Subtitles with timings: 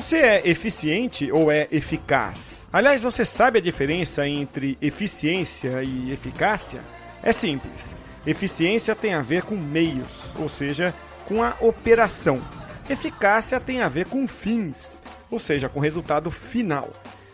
[0.00, 2.66] Você é eficiente ou é eficaz?
[2.72, 6.80] Aliás, você sabe a diferença entre eficiência e eficácia?
[7.22, 7.94] É simples.
[8.26, 10.94] Eficiência tem a ver com meios, ou seja,
[11.28, 12.40] com a operação.
[12.88, 16.88] Eficácia tem a ver com fins, ou seja, com resultado final.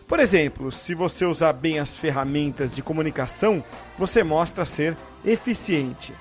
[0.05, 3.63] Por exemplo, se você usar bem as ferramentas de comunicação,
[3.97, 6.13] você mostra ser eficiente.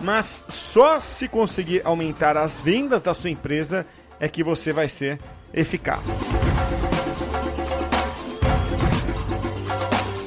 [0.00, 3.86] Mas só se conseguir aumentar as vendas da sua empresa
[4.20, 5.18] é que você vai ser
[5.52, 6.02] eficaz.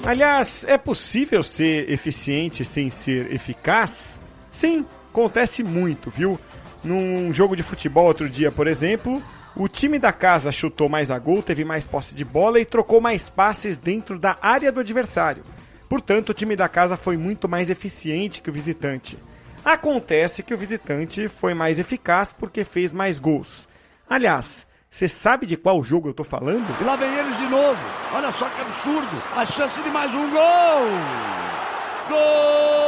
[0.05, 4.17] Aliás, é possível ser eficiente sem ser eficaz?
[4.51, 6.39] Sim, acontece muito, viu?
[6.83, 9.21] Num jogo de futebol outro dia, por exemplo,
[9.53, 13.01] o time da casa chutou mais a gol, teve mais posse de bola e trocou
[13.01, 15.43] mais passes dentro da área do adversário.
[15.89, 19.17] Portanto, o time da casa foi muito mais eficiente que o visitante.
[19.65, 23.67] Acontece que o visitante foi mais eficaz porque fez mais gols.
[24.09, 26.65] Aliás, você sabe de qual jogo eu tô falando?
[26.79, 27.79] E lá vem eles de novo.
[28.13, 29.23] Olha só que absurdo.
[29.35, 30.87] A chance de mais um gol.
[32.09, 32.87] Gol!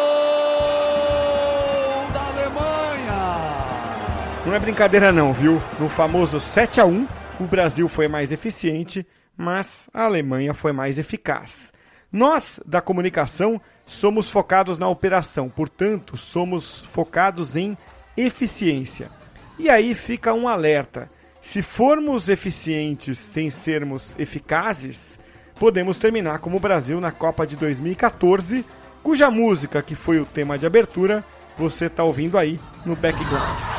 [4.50, 5.62] Não é brincadeira não, viu?
[5.80, 7.08] No famoso 7 a 1,
[7.40, 9.06] o Brasil foi mais eficiente,
[9.38, 11.72] mas a Alemanha foi mais eficaz.
[12.12, 17.78] Nós, da comunicação, somos focados na operação, portanto, somos focados em
[18.18, 19.12] eficiência.
[19.60, 25.20] E aí fica um alerta: se formos eficientes sem sermos eficazes,
[25.60, 28.66] podemos terminar como o Brasil na Copa de 2014,
[29.04, 31.24] cuja música, que foi o tema de abertura,
[31.58, 33.79] você está ouvindo aí no background.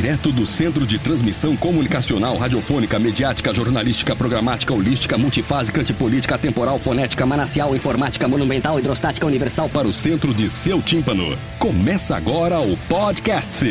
[0.00, 7.26] Direto do Centro de Transmissão Comunicacional, Radiofônica, Mediática, Jornalística, Programática, Holística, Multifásica, Antipolítica, Temporal, Fonética,
[7.26, 11.38] Manacial, Informática, Monumental, Hidrostática, Universal para o centro de seu tímpano.
[11.58, 13.62] Começa agora o podcast.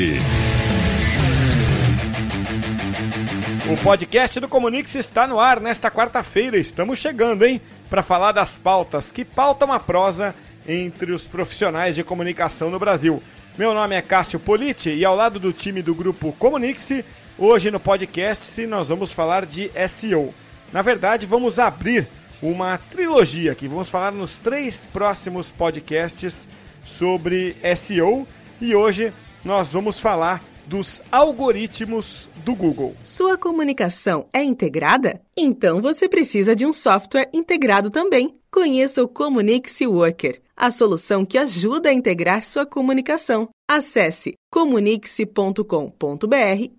[3.67, 6.59] O podcast do Comunix está no ar nesta quarta-feira.
[6.59, 7.59] Estamos chegando, hein?
[7.89, 10.35] Para falar das pautas que pautam a prosa
[10.67, 13.19] entre os profissionais de comunicação no Brasil.
[13.57, 16.91] Meu nome é Cássio Politi e ao lado do time do grupo Comunix,
[17.37, 20.33] hoje no podcast nós vamos falar de SEO.
[20.71, 22.07] Na verdade, vamos abrir
[22.41, 23.67] uma trilogia aqui.
[23.67, 26.47] Vamos falar nos três próximos podcasts
[26.85, 28.27] sobre SEO
[28.61, 29.11] e hoje
[29.43, 32.95] nós vamos falar dos algoritmos do Google.
[33.03, 35.19] Sua comunicação é integrada?
[35.35, 38.35] Então você precisa de um software integrado também.
[38.51, 43.47] Conheça o Comunix Worker, a solução que ajuda a integrar sua comunicação.
[43.69, 45.63] Acesse comunix.com.br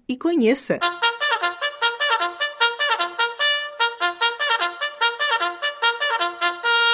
[0.06, 0.78] e conheça.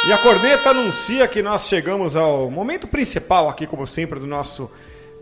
[0.07, 4.71] E a corneta anuncia que nós chegamos ao momento principal aqui, como sempre, do nosso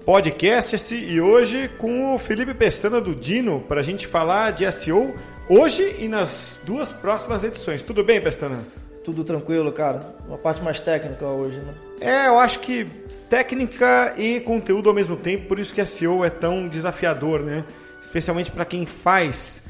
[0.05, 5.15] podcast e hoje com o Felipe Pestana do Dino para a gente falar de SEO
[5.49, 7.83] hoje e nas duas próximas edições.
[7.83, 8.84] Tudo bem, Pestana?
[9.05, 10.17] Tudo tranquilo, cara.
[10.27, 11.75] Uma parte mais técnica hoje, né?
[12.01, 12.87] É, eu acho que
[13.29, 17.65] técnica e conteúdo ao mesmo tempo, por isso que SEO é tão desafiador, né?
[18.03, 19.61] Especialmente para quem faz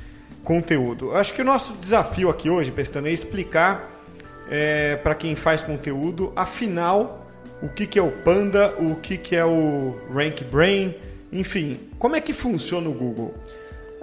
[0.44, 1.06] conteúdo.
[1.06, 3.90] Eu acho que o nosso desafio aqui hoje, Pestana, é explicar
[4.48, 7.26] é, para quem faz conteúdo, afinal
[7.62, 10.94] o que, que é o Panda, o que, que é o Rank Brain,
[11.32, 13.34] enfim, como é que funciona o Google?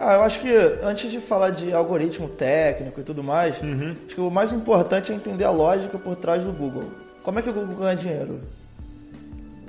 [0.04, 0.52] Ah, eu acho que
[0.82, 3.92] antes de falar de algoritmo técnico e tudo mais, uhum.
[3.92, 6.86] acho que o mais importante é entender a lógica por trás do Google.
[7.22, 8.42] Como é que o Google ganha dinheiro?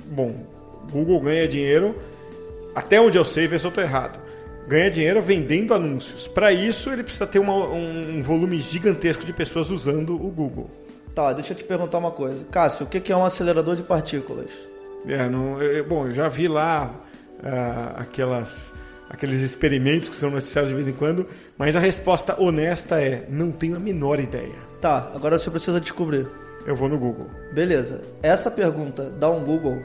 [0.07, 0.33] Bom,
[0.85, 1.95] o Google ganha dinheiro,
[2.73, 4.19] até onde eu sei, ver se eu estou errado.
[4.67, 6.27] Ganha dinheiro vendendo anúncios.
[6.27, 10.67] Para isso, ele precisa ter uma, um volume gigantesco de pessoas usando o Google.
[11.13, 12.43] Tá, deixa eu te perguntar uma coisa.
[12.45, 14.49] Cássio, o que é um acelerador de partículas?
[15.07, 16.91] É, não, eu, bom, eu já vi lá
[17.37, 18.73] uh, aquelas,
[19.13, 21.25] aqueles experimentos que são noticiados de vez em quando,
[21.57, 24.55] mas a resposta honesta é: não tenho a menor ideia.
[24.81, 26.27] Tá, agora você precisa descobrir.
[26.65, 27.27] Eu vou no Google.
[27.53, 28.01] Beleza.
[28.21, 29.83] Essa pergunta dá um Google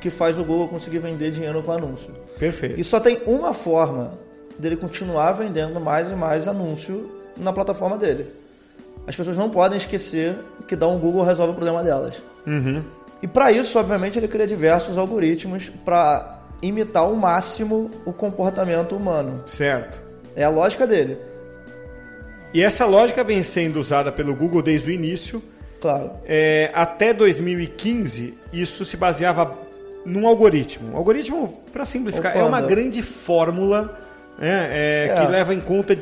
[0.00, 2.14] que faz o Google conseguir vender dinheiro com anúncio.
[2.38, 2.78] Perfeito.
[2.78, 4.12] E só tem uma forma
[4.58, 8.26] dele continuar vendendo mais e mais anúncio na plataforma dele
[9.06, 12.20] as pessoas não podem esquecer que dar um Google resolve o problema delas.
[12.46, 12.82] Uhum.
[13.22, 19.42] E para isso, obviamente, ele cria diversos algoritmos para imitar ao máximo o comportamento humano.
[19.46, 20.00] Certo.
[20.34, 21.16] É a lógica dele.
[22.54, 25.42] E essa lógica vem sendo usada pelo Google desde o início.
[25.80, 26.10] Claro.
[26.24, 29.56] É, até 2015, isso se baseava
[30.04, 30.94] num algoritmo.
[30.94, 32.68] O algoritmo, para simplificar, é uma Panda.
[32.68, 33.98] grande fórmula
[34.38, 35.14] né, é, É.
[35.20, 35.96] que leva em conta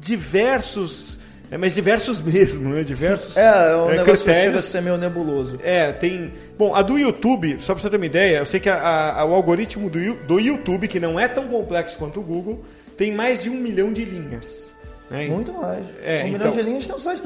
[0.00, 1.17] diversos,
[1.50, 3.42] é, mas diversos mesmo, né, diversos É,
[3.72, 4.64] é um é, negócio que chega a critérios.
[4.66, 5.58] ser meio nebuloso.
[5.62, 6.32] É, tem.
[6.58, 9.24] Bom, a do YouTube, só pra você ter uma ideia, eu sei que a- a-
[9.24, 12.64] o algoritmo do, do YouTube, que não é tão complexo quanto o Google,
[12.96, 14.72] tem mais de um milhão de linhas.
[15.10, 15.26] né?
[15.26, 15.84] Muito mais.
[16.04, 17.22] É, um então- milhão de linhas tem um site.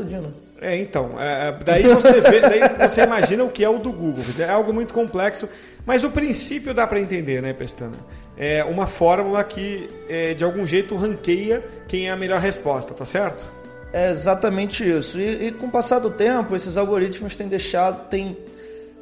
[0.60, 4.22] É, então, é, daí você vê, daí você imagina o que é o do Google.
[4.38, 5.48] É algo muito complexo,
[5.84, 7.96] mas o princípio dá para entender, né, Pestana?
[8.38, 13.04] É uma fórmula que é, de algum jeito ranqueia quem é a melhor resposta, tá
[13.04, 13.44] certo?
[13.92, 15.20] É exatamente isso.
[15.20, 18.36] E, e com o passar do tempo, esses algoritmos têm deixado, têm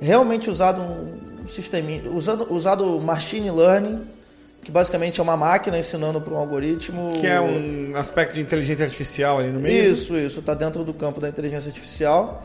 [0.01, 4.01] realmente usado um sistema, usando, usado machine learning,
[4.63, 7.13] que basicamente é uma máquina ensinando para um algoritmo.
[7.21, 9.93] Que é um aspecto de inteligência artificial ali no meio.
[9.93, 12.43] Isso, isso, está dentro do campo da inteligência artificial.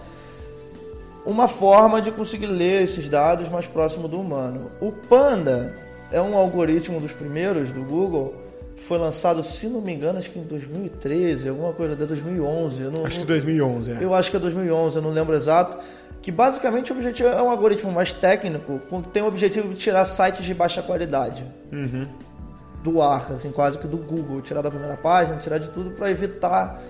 [1.26, 4.70] Uma forma de conseguir ler esses dados mais próximo do humano.
[4.80, 5.74] O Panda
[6.12, 8.45] é um algoritmo dos primeiros do Google
[8.76, 12.84] que foi lançado, se não me engano, acho que em 2013, alguma coisa de 2011.
[12.84, 13.98] Eu não, Acho que 2011, é.
[14.02, 15.78] eu acho que é 2011, eu não lembro exato.
[16.22, 20.04] Que basicamente o objetivo é um algoritmo mais técnico, que tem o objetivo de tirar
[20.06, 21.46] sites de baixa qualidade
[22.84, 26.10] do ar, assim, quase que do Google, tirar da primeira página, tirar de tudo para
[26.10, 26.82] evitar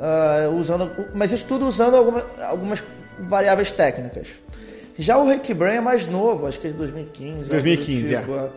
[0.00, 2.82] ah, usando, mas isso tudo usando alguma- algumas
[3.20, 4.28] variáveis técnicas.
[4.98, 7.50] Já o Brain é mais novo, acho que é de 2015.
[7.50, 8.50] 2015, algo do tipo, é.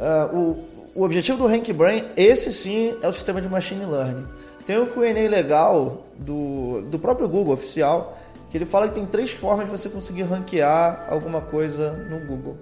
[0.00, 4.26] Ah, o, o objetivo do Brain, esse sim, é o sistema de machine learning.
[4.66, 8.16] Tem um Q&A legal do, do próprio Google oficial,
[8.50, 12.56] que ele fala que tem três formas de você conseguir ranquear alguma coisa no Google.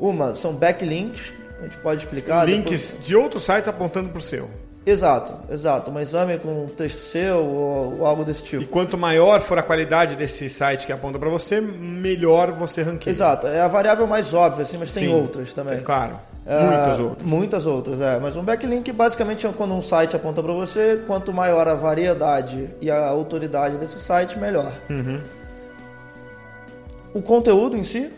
[0.00, 2.44] Uma são backlinks, a gente pode explicar.
[2.46, 4.48] Links depois- de outros sites apontando pro seu.
[4.86, 5.90] Exato, exato.
[5.90, 8.66] Um exame com um texto seu ou, ou algo desse E tipo.
[8.66, 13.10] quanto maior for a qualidade desse site que aponta para você, melhor você ranqueia.
[13.12, 15.14] Exato, é a variável mais óbvia, assim, mas tem Sim.
[15.14, 15.78] outras também.
[15.78, 16.16] É claro.
[16.46, 17.26] Ah, Muitas outras.
[17.26, 18.18] Muitas outras, é.
[18.18, 22.68] Mas um backlink basicamente é quando um site aponta para você, quanto maior a variedade
[22.80, 24.70] e a autoridade desse site, melhor.
[24.90, 25.20] Uhum.
[27.14, 28.10] O conteúdo em si,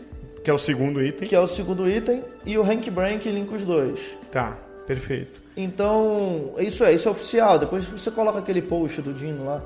[0.43, 1.27] Que é o segundo item.
[1.27, 3.99] que é o segundo item, e o rank brain que linka os dois.
[4.31, 5.39] Tá, perfeito.
[5.55, 7.57] Então, isso é, isso é oficial.
[7.57, 9.61] Depois você coloca aquele post do Dino lá,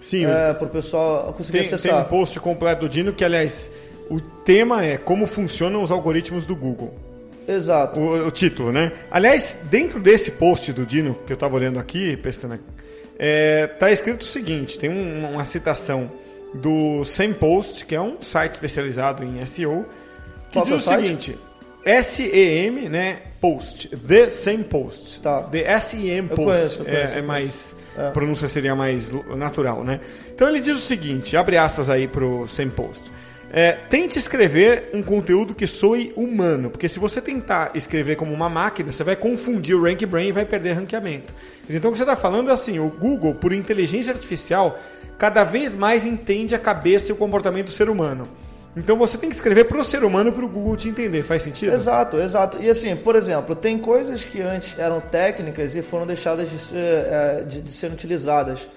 [0.00, 2.00] Sim, o- é, pro pessoal conseguir tem, tem acessar.
[2.02, 3.70] um post completo do Dino que, aliás,
[4.10, 6.94] o tema é como funcionam os algoritmos do Google.
[7.48, 7.98] Exato.
[7.98, 8.92] O, o título, né?
[9.10, 12.60] Aliás, dentro desse post do Dino, que eu estava olhando aqui, Pestana,
[13.18, 16.10] é, tá escrito o seguinte: tem um- uma citação
[16.54, 19.86] do SEMpost, que é um site especializado em SEO,
[20.50, 21.02] que Qual diz é o o site?
[21.02, 21.38] seguinte:
[22.02, 23.18] SEM, né?
[23.40, 25.20] Post, The Same Post.
[25.20, 25.42] Tá.
[25.42, 28.06] The SEM Eu Post conheço, eu é- conheço, é, eu mais É.
[28.08, 30.00] a pronúncia seria mais natural, né?
[30.34, 33.00] Então ele diz o seguinte, abre aspas aí pro Same Post.
[33.50, 38.48] É, tente escrever um conteúdo que soe humano, porque se você tentar escrever como uma
[38.48, 41.32] máquina, você vai confundir o Rank Brain e vai perder ranqueamento.
[41.68, 44.78] Então o que você está falando é assim, o Google, por inteligência artificial,
[45.18, 48.28] cada vez mais entende a cabeça e o comportamento do ser humano.
[48.76, 51.22] Então você tem que escrever pro ser humano para o Google te entender.
[51.22, 51.72] Faz sentido?
[51.72, 52.62] Exato, exato.
[52.62, 56.76] E assim, por exemplo, tem coisas que antes eram técnicas e foram deixadas de, ser,
[56.76, 58.68] é, de, de serem utilizadas.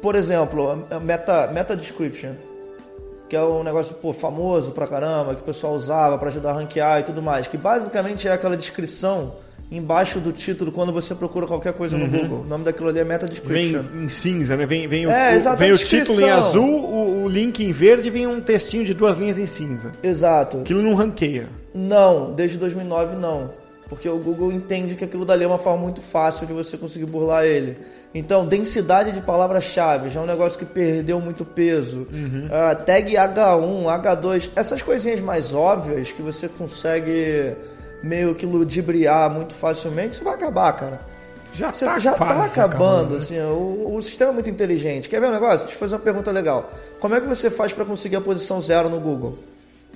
[0.00, 2.32] Por exemplo, meta, meta description,
[3.28, 6.54] que é um negócio pô, famoso pra caramba, que o pessoal usava para ajudar a
[6.54, 9.32] ranquear e tudo mais, que basicamente é aquela descrição
[9.70, 12.40] embaixo do título quando você procura qualquer coisa no Google.
[12.42, 13.84] O nome daquilo ali é meta Vem description.
[14.02, 14.66] em cinza, né?
[14.66, 18.08] Vem, vem, o, É, exato, vem o título em azul, o, o link em verde
[18.08, 19.90] e vem um textinho de duas linhas em cinza.
[20.02, 20.58] Exato.
[20.58, 21.48] Aquilo não ranqueia.
[21.74, 23.50] Não, desde 2009 não.
[23.94, 27.06] Porque o Google entende que aquilo dali é uma forma muito fácil de você conseguir
[27.06, 27.78] burlar ele.
[28.12, 32.06] Então, densidade de palavras-chave já é um negócio que perdeu muito peso.
[32.50, 37.54] Ah, tag H1, H2, essas coisinhas mais óbvias que você consegue
[38.02, 41.00] meio que ludibriar muito facilmente, isso vai acabar, cara.
[41.54, 43.18] Já Você tá já tá quase acabando, né?
[43.18, 45.08] assim, o, o sistema é muito inteligente.
[45.08, 45.60] Quer ver um negócio?
[45.60, 46.68] Deixa eu fazer uma pergunta legal.
[46.98, 49.38] Como é que você faz para conseguir a posição zero no Google?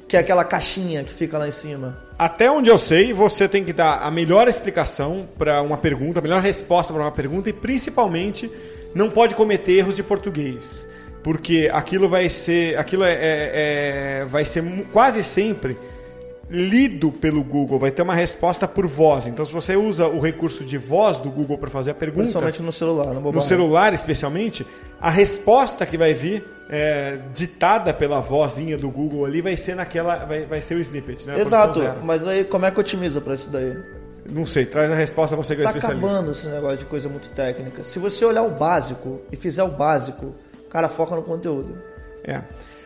[0.08, 1.96] Que é aquela caixinha que fica lá em cima.
[2.18, 6.22] Até onde eu sei, você tem que dar a melhor explicação para uma pergunta, a
[6.22, 8.50] melhor resposta para uma pergunta e principalmente
[8.94, 10.88] não pode cometer erros de português,
[11.22, 13.52] porque aquilo vai ser, aquilo é, é-
[14.22, 15.76] é- vai ser quase sempre
[16.50, 19.26] lido pelo Google, vai ter uma resposta por voz.
[19.26, 22.62] Então, se você usa o recurso de voz do Google para fazer a pergunta, Principalmente
[22.62, 24.66] no celular, no no celular especialmente,
[25.00, 30.16] a resposta que vai vir é, ditada pela vozinha do Google ali vai ser naquela,
[30.24, 31.34] vai, vai ser o snippet, né?
[31.34, 33.74] A Exato, mas aí como é que otimiza pra isso daí?
[34.30, 36.06] Não sei, traz a resposta você que é Tá especialista.
[36.06, 37.82] acabando esse negócio de coisa muito técnica.
[37.82, 40.34] Se você olhar o básico e fizer o básico,
[40.66, 41.74] o cara foca no conteúdo.
[42.22, 42.42] É.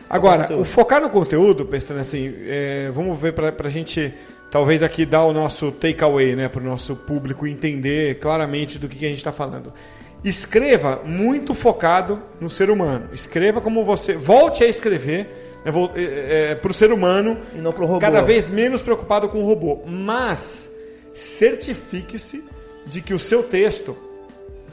[0.09, 0.61] Agora, conteúdo.
[0.61, 4.13] o focar no conteúdo, pensando assim, é, vamos ver pra, pra gente
[4.49, 9.05] talvez aqui dar o nosso takeaway, né, pro nosso público entender claramente do que, que
[9.05, 9.73] a gente está falando.
[10.23, 13.09] Escreva muito focado no ser humano.
[13.11, 14.13] Escreva como você.
[14.13, 17.99] Volte a escrever né, é, é, pro ser humano E não pro robô.
[17.99, 19.81] cada vez menos preocupado com o robô.
[19.85, 20.69] Mas
[21.13, 22.43] certifique-se
[22.85, 23.95] de que o seu texto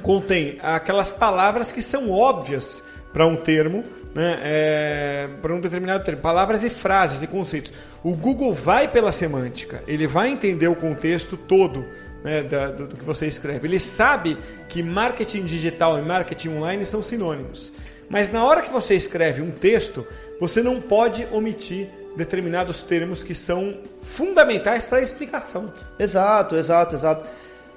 [0.02, 3.83] contém aquelas palavras que são óbvias para um termo,
[4.14, 7.73] né, para um determinado termo, palavras e frases e conceitos.
[8.02, 11.85] O Google vai pela semântica, ele vai entender o contexto todo
[12.25, 13.67] né, da- do, do que você escreve.
[13.67, 14.37] Ele sabe
[14.69, 17.73] que marketing digital e marketing online são sinônimos.
[18.09, 20.07] Mas na hora que você escreve um texto,
[20.41, 25.73] você não pode omitir determinados termos que são fundamentais para a explicação.
[25.99, 27.25] Exato, exato, exato.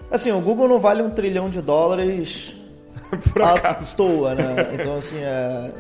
[0.10, 2.56] Assim, o Google não vale um trilhão de dólares
[3.32, 3.96] Por à acaso.
[3.96, 4.72] toa, né?
[4.74, 5.72] Então, assim, é...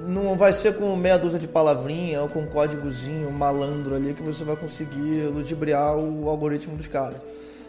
[0.00, 4.22] não vai ser com meia dúzia de palavrinha ou com um códigozinho malandro ali que
[4.22, 7.16] você vai conseguir ludibriar o algoritmo dos caras.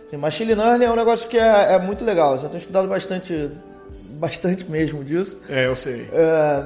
[0.08, 2.34] Assim, machine learning é um negócio que é, é muito legal.
[2.36, 3.50] Eu tenho estudado bastante,
[4.12, 5.40] bastante mesmo disso.
[5.50, 6.08] É, eu sei.
[6.14, 6.64] É,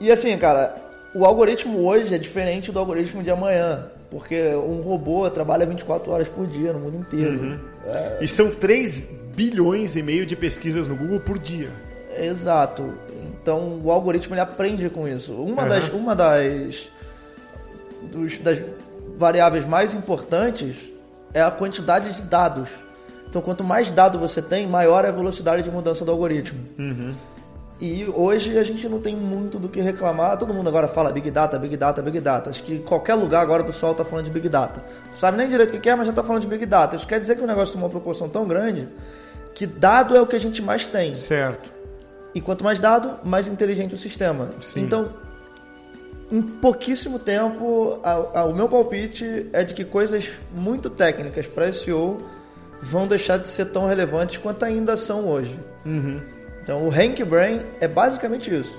[0.00, 0.74] e assim, cara,
[1.14, 3.86] o algoritmo hoje é diferente do algoritmo de amanhã.
[4.10, 7.58] Porque um robô trabalha 24 horas por dia no mundo inteiro.
[7.86, 9.00] É, E são 3
[9.34, 11.68] bilhões e meio de pesquisas no Google por dia.
[12.16, 12.94] exato.
[13.42, 15.32] Então o algoritmo ele aprende com isso.
[15.34, 15.68] Uma Uhum.
[15.68, 16.88] das, uma das,
[18.02, 18.62] dos- das
[19.16, 20.76] variáveis mais importantes
[21.34, 22.70] é a quantidade de dados.
[23.28, 26.60] Então quanto mais dado você tem, maior é a velocidade de mudança do algoritmo.
[27.80, 30.38] E hoje a gente não tem muito do que reclamar.
[30.38, 32.48] Todo mundo agora fala Big Data, Big Data, Big Data.
[32.50, 34.82] Acho que em qualquer lugar agora o pessoal está falando de Big Data.
[35.08, 36.94] Não sabe nem direito o que é, mas já está falando de Big Data.
[36.94, 38.88] Isso quer dizer que o negócio tomou uma proporção tão grande
[39.54, 41.16] que dado é o que a gente mais tem.
[41.16, 41.68] Certo.
[42.34, 44.48] E quanto mais dado, mais inteligente o sistema.
[44.60, 44.80] Sim.
[44.80, 45.10] Então,
[46.32, 51.70] em pouquíssimo tempo, a- a- o meu palpite é de que coisas muito técnicas para
[51.72, 52.18] SEO
[52.80, 55.58] vão deixar de ser tão relevantes quanto ainda são hoje.
[56.62, 58.78] Então, o Hank Brain é basicamente isso: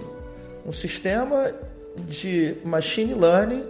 [0.65, 1.51] um sistema
[2.07, 3.63] de machine learning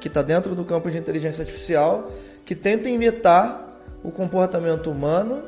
[0.00, 2.10] que está dentro do campo de inteligência artificial
[2.46, 3.66] que tenta imitar
[4.02, 5.42] o comportamento humano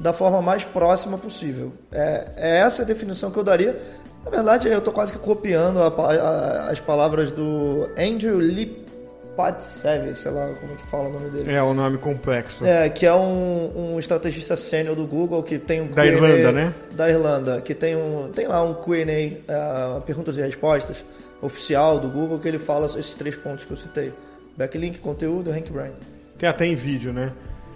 [0.00, 1.72] da forma mais próxima possível.
[1.92, 3.78] É, é essa a definição que eu daria.
[4.24, 10.30] Na verdade, eu estou quase que copiando a a- as palavras do Andrew Lipatsev, sei
[10.32, 11.52] lá como que fala o nome dele.
[11.52, 12.64] É o nome complexo.
[12.64, 16.52] É, que é um, um estrategista sênior do Google que tem um Da Q&A Irlanda,
[16.52, 16.74] né?
[16.92, 21.04] Da Irlanda, que tem um tem lá um Q&A, uh, perguntas e respostas
[21.40, 24.12] oficial do Google que ele fala esses três pontos que eu citei:
[24.56, 25.92] backlink, conteúdo, e rank brain.
[26.38, 27.32] Tem até em vídeo, né?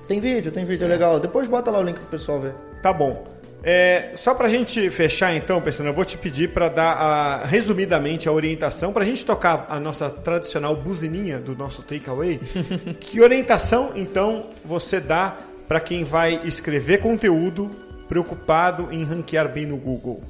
[0.08, 1.18] Tem vídeo, tem vídeo, é legal.
[1.18, 2.52] Depois bota lá o link pro pessoal ver.
[2.82, 3.24] Tá bom.
[3.64, 8.28] É, só pra gente fechar então, pessoal, eu vou te pedir para dar a- resumidamente
[8.28, 12.38] a orientação, pra gente tocar a nossa tradicional buzininha do nosso takeaway.
[12.98, 15.36] que orientação então você dá
[15.68, 17.70] para quem vai escrever conteúdo
[18.08, 20.22] preocupado em ranquear bem no Google?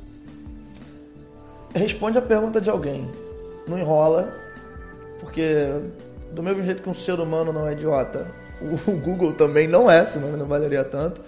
[1.75, 3.11] Responde a pergunta de alguém.
[3.67, 4.35] Não enrola,
[5.21, 5.69] porque
[6.33, 8.27] do mesmo jeito que um ser humano não é idiota,
[8.61, 11.23] o o Google também não é, senão ele não valeria tanto.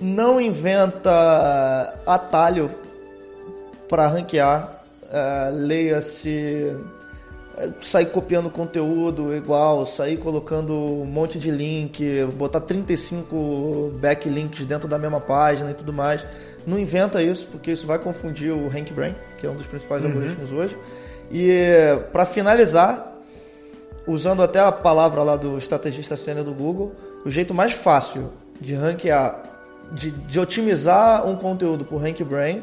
[0.00, 2.70] Não inventa atalho
[3.88, 4.72] para ranquear.
[5.10, 6.76] eh, Leia-se
[7.56, 14.88] eh, sair copiando conteúdo igual, sair colocando um monte de link, botar 35 backlinks dentro
[14.88, 16.26] da mesma página e tudo mais.
[16.66, 20.04] Não inventa isso, porque isso vai confundir o Rank Brain, que é um dos principais
[20.04, 20.76] algoritmos hoje.
[21.30, 23.14] E para finalizar,
[24.06, 26.92] usando até a palavra lá do estrategista sênior do Google,
[27.24, 29.40] o jeito mais fácil de ranquear,
[29.92, 32.62] de, de otimizar um conteúdo por Rank Brain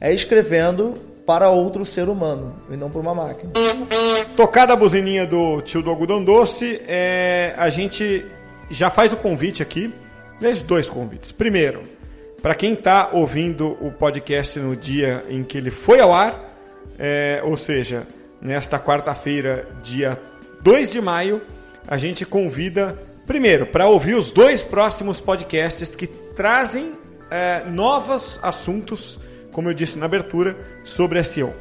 [0.00, 0.94] é escrevendo
[1.26, 3.52] para outro ser humano e não para uma máquina.
[4.36, 8.26] Tocada a buzininha do tio do algodão doce, é, a gente
[8.70, 9.92] já faz o convite aqui.
[10.38, 11.30] Aliás, dois convites.
[11.30, 11.82] Primeiro,
[12.42, 16.52] para quem está ouvindo o podcast no dia em que ele foi ao ar,
[16.98, 18.06] é, ou seja,
[18.40, 20.18] nesta quarta-feira, dia
[20.62, 21.40] 2 de maio,
[21.86, 26.92] a gente convida, primeiro, para ouvir os dois próximos podcasts que trazem
[27.30, 29.18] é, novos assuntos,
[29.52, 31.54] como eu disse na abertura, sobre SEO.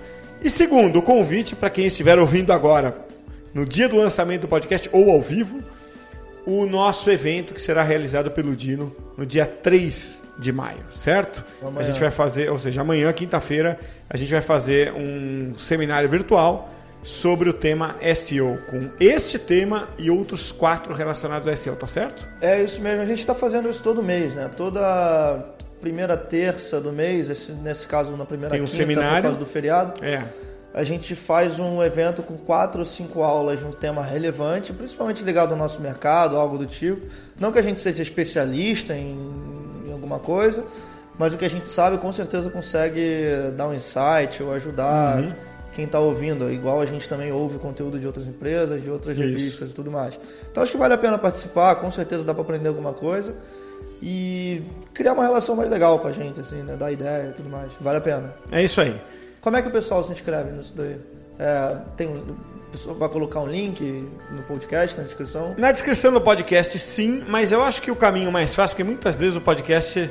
[0.43, 3.05] E segundo, o convite para quem estiver ouvindo agora,
[3.53, 5.61] no dia do lançamento do podcast ou ao vivo,
[6.45, 11.45] o nosso evento que será realizado pelo Dino no dia 3 de maio, certo?
[11.61, 11.79] Amanhã.
[11.79, 16.73] A gente vai fazer, ou seja, amanhã, quinta-feira, a gente vai fazer um seminário virtual
[17.03, 22.27] sobre o tema SEO, com este tema e outros quatro relacionados a SEO, tá certo?
[22.39, 24.49] É isso mesmo, a gente está fazendo isso todo mês, né?
[24.55, 25.43] Toda
[25.79, 29.15] primeira terça do mês, esse, nesse caso na primeira Tem um quinta, seminário.
[29.17, 30.23] por causa do feriado, É.
[30.75, 35.23] a gente faz um evento com quatro ou cinco aulas de um tema relevante, principalmente
[35.23, 37.01] ligado ao nosso mercado, algo do tipo.
[37.39, 39.17] Não que a gente seja especialista em,
[39.87, 40.63] em alguma coisa,
[41.17, 45.33] mas o que a gente sabe com certeza consegue dar um insight ou ajudar Uhum.
[45.73, 46.51] Quem está ouvindo.
[46.51, 49.27] Igual a gente também ouve conteúdo de outras empresas, de outras Isso.
[49.27, 50.19] revistas e tudo mais.
[50.51, 53.35] Então acho que vale a pena participar, com certeza dá para aprender alguma coisa
[54.01, 54.63] e
[54.93, 56.75] criar uma relação mais legal com a gente, assim, né?
[56.75, 57.71] Dar ideia e tudo mais.
[57.79, 58.33] Vale a pena.
[58.51, 58.99] É isso aí.
[59.39, 60.97] Como é que o pessoal se inscreve nisso daí?
[61.39, 62.35] É, tem um,
[62.97, 65.55] vai colocar um link no podcast, na descrição?
[65.57, 69.15] Na descrição do podcast, sim, mas eu acho que o caminho mais fácil, porque muitas
[69.15, 70.09] vezes o podcast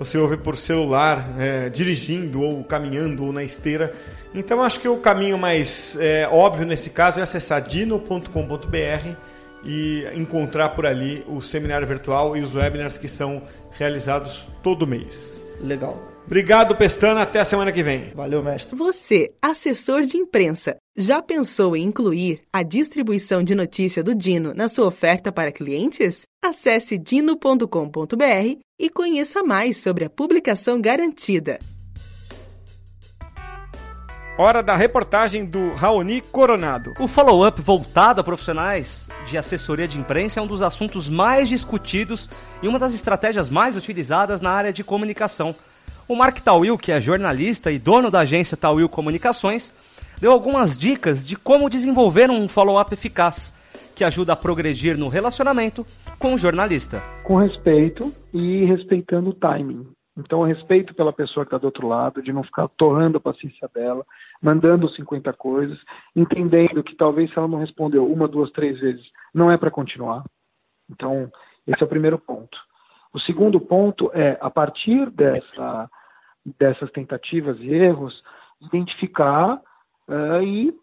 [0.00, 3.92] você ouve por celular, é, dirigindo ou caminhando ou na esteira.
[4.34, 9.14] Então acho que o caminho mais é, óbvio nesse caso é acessar dino.com.br
[9.62, 13.42] e encontrar por ali o seminário virtual e os webinars que são
[13.72, 15.42] realizados todo mês.
[15.60, 16.09] Legal.
[16.26, 17.22] Obrigado, Pestana.
[17.22, 18.12] Até a semana que vem.
[18.14, 18.76] Valeu, mestre.
[18.76, 24.68] Você, assessor de imprensa, já pensou em incluir a distribuição de notícia do Dino na
[24.68, 26.22] sua oferta para clientes?
[26.42, 31.58] Acesse dino.com.br e conheça mais sobre a publicação garantida.
[34.38, 36.94] Hora da reportagem do Raoni Coronado.
[36.98, 42.30] O follow-up voltado a profissionais de assessoria de imprensa é um dos assuntos mais discutidos
[42.62, 45.54] e uma das estratégias mais utilizadas na área de comunicação.
[46.10, 49.72] O Mark Tawil, que é jornalista e dono da agência Tawil Comunicações,
[50.20, 53.54] deu algumas dicas de como desenvolver um follow-up eficaz,
[53.94, 55.86] que ajuda a progredir no relacionamento
[56.18, 57.00] com o jornalista.
[57.22, 59.86] com respeito e respeitando o timing.
[60.18, 63.70] Então, respeito pela pessoa que está do outro lado, de não ficar torrando a paciência
[63.72, 64.04] dela,
[64.42, 65.78] mandando 50 coisas,
[66.16, 70.24] entendendo que talvez se ela não respondeu uma, duas, três vezes, não é para continuar.
[70.90, 71.30] Então,
[71.68, 72.58] esse é o primeiro ponto.
[73.12, 75.88] O segundo ponto é, a partir dessa,
[76.58, 78.22] dessas tentativas e erros,
[78.60, 79.60] identificar
[80.08, 80.74] eh, e,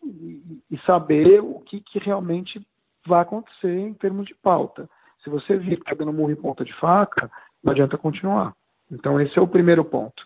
[0.71, 2.65] e saber o que, que realmente
[3.05, 4.89] vai acontecer em termos de pauta.
[5.23, 7.29] Se você vir que está dando murro em ponta de faca,
[7.63, 8.53] não adianta continuar.
[8.91, 10.23] Então, esse é o primeiro ponto.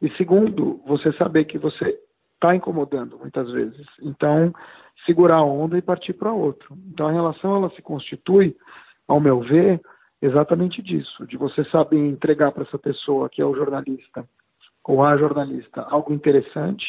[0.00, 1.98] E segundo, você saber que você
[2.34, 3.86] está incomodando muitas vezes.
[4.00, 4.52] Então,
[5.04, 6.76] segurar a onda e partir para outro.
[6.88, 8.56] Então, a relação ela se constitui,
[9.06, 9.80] ao meu ver,
[10.22, 14.26] exatamente disso, de você saber entregar para essa pessoa que é o jornalista
[14.90, 16.84] ou a jornalista algo interessante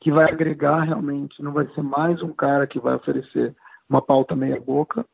[0.00, 3.54] que vai agregar realmente, não vai ser mais um cara que vai oferecer
[3.88, 5.06] uma pauta meia boca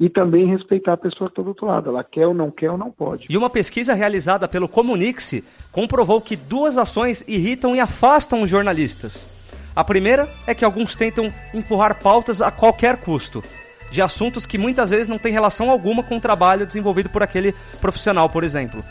[0.00, 1.90] e também respeitar a pessoa que está do outro lado.
[1.90, 3.26] Ela quer ou não quer ou não pode.
[3.28, 9.28] E uma pesquisa realizada pelo Comunique-se comprovou que duas ações irritam e afastam os jornalistas.
[9.76, 13.42] A primeira é que alguns tentam empurrar pautas a qualquer custo,
[13.90, 17.54] de assuntos que muitas vezes não têm relação alguma com o trabalho desenvolvido por aquele
[17.80, 18.82] profissional, por exemplo.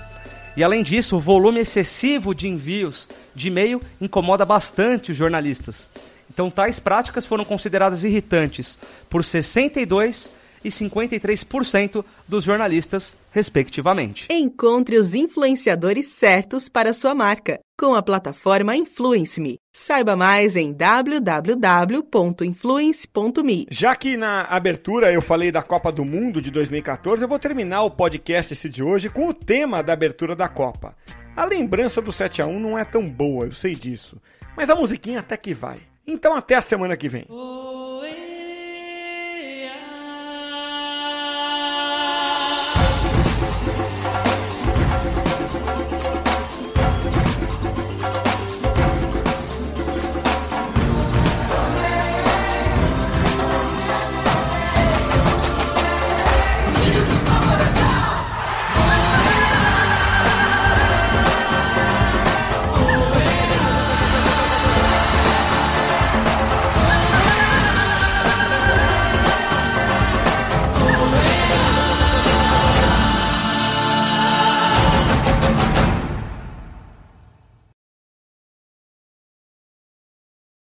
[0.55, 5.89] E além disso, o volume excessivo de envios de e-mail incomoda bastante os jornalistas.
[6.29, 8.77] Então, tais práticas foram consideradas irritantes
[9.09, 10.31] por 62
[10.63, 14.27] e 53% dos jornalistas, respectivamente.
[14.29, 19.57] Encontre os influenciadores certos para sua marca com a plataforma Influence.me.
[19.73, 23.65] Saiba mais em www.influence.me.
[23.71, 27.81] Já que na abertura eu falei da Copa do Mundo de 2014, eu vou terminar
[27.81, 30.95] o podcast esse de hoje com o tema da abertura da Copa.
[31.35, 34.21] A lembrança do 7 a 1 não é tão boa, eu sei disso,
[34.55, 35.79] mas a musiquinha até que vai.
[36.05, 37.25] Então até a semana que vem.
[37.29, 38.30] Oh, yeah.